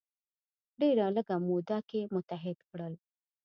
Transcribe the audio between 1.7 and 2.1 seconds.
کې